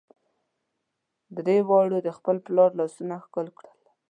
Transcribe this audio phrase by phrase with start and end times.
[1.37, 3.75] درې واړو د خپل پلار لاسونه ښکل کړل.